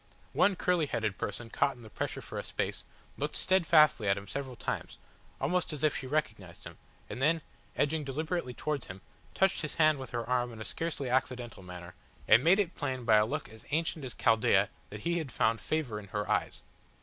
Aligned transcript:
One 0.33 0.55
curly 0.55 0.87
headed 0.87 1.19
person 1.19 1.51
caught 1.51 1.75
in 1.75 1.83
the 1.83 1.89
pressure 1.91 2.21
for 2.23 2.39
a 2.39 2.43
space, 2.43 2.85
looked 3.19 3.35
steadfastly 3.35 4.07
at 4.09 4.17
him 4.17 4.25
several 4.27 4.55
times, 4.55 4.97
almost 5.39 5.71
as 5.71 5.83
if 5.83 5.95
she 5.95 6.07
recognised 6.07 6.63
him, 6.63 6.79
and 7.07 7.21
then, 7.21 7.43
edging 7.75 8.03
deliberately 8.03 8.55
towards 8.55 8.87
him, 8.87 9.01
touched 9.35 9.61
his 9.61 9.75
hand 9.75 9.99
with 9.99 10.09
her 10.09 10.27
arm 10.27 10.51
in 10.53 10.59
a 10.59 10.65
scarcely 10.65 11.07
accidental 11.07 11.61
manner, 11.61 11.93
and 12.27 12.43
made 12.43 12.57
it 12.57 12.73
plain 12.73 13.05
by 13.05 13.17
a 13.17 13.27
look 13.27 13.47
as 13.49 13.63
ancient 13.69 14.03
as 14.03 14.15
Chaldea 14.15 14.71
that 14.89 15.01
he 15.01 15.19
had 15.19 15.31
found 15.31 15.61
favour 15.61 15.99
in 15.99 16.07
her 16.07 16.27
eyes. 16.27 16.63